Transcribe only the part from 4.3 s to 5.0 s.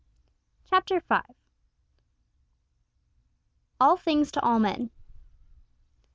TO ALL MEN.